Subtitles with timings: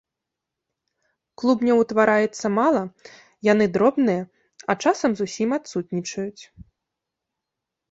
[1.41, 2.81] Клубняў утвараецца мала,
[3.51, 4.23] яны дробныя,
[4.69, 6.43] а часам зусім адсутнічаюць.